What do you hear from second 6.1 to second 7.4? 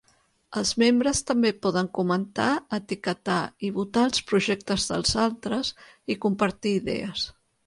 i compartir idees.